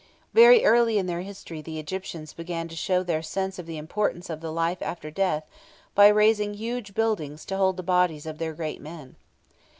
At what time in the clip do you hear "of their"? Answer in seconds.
8.25-8.53